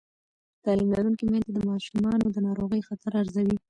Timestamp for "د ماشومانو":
1.53-2.25